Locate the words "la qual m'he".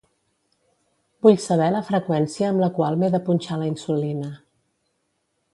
2.65-3.13